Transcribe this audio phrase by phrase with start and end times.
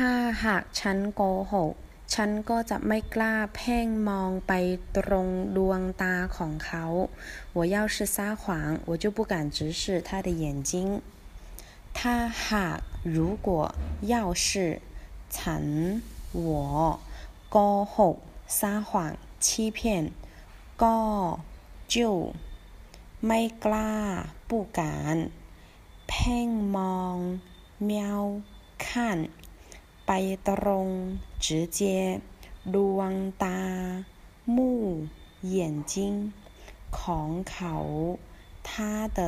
[0.00, 0.12] ้า
[0.44, 1.72] หากฉันโกหก
[2.14, 4.52] ฉันก็จะไม่กล้าเพ่งมองไป
[4.96, 6.84] ตรงดวงตาของเขา
[7.56, 8.42] 我要是撒谎
[8.88, 10.72] 我就不敢直视他的眼睛
[11.98, 12.14] ถ้า
[12.48, 12.80] หาก
[13.16, 13.48] 如果
[14.12, 14.14] 要
[14.44, 14.46] 是
[15.36, 15.64] ฉัน
[16.46, 16.48] 我
[17.50, 17.56] โก
[17.94, 18.16] หก
[18.58, 18.90] 撒谎
[19.44, 19.78] 欺骗
[20.82, 20.98] ก็
[21.94, 21.96] 就
[23.26, 23.94] ไม่กล้า
[24.48, 24.80] 不敢
[26.08, 27.16] เพ่งมอง
[27.88, 27.92] 瞄
[28.84, 28.86] 看
[30.06, 30.10] ไป
[30.48, 30.88] ตรง
[31.44, 31.46] 直
[31.78, 31.80] 接
[32.74, 33.60] ดวงตา
[34.54, 34.56] 目
[35.54, 35.56] 眼
[35.92, 35.94] 睛
[36.98, 37.74] ของเขา
[38.68, 38.70] 他
[39.18, 39.20] 的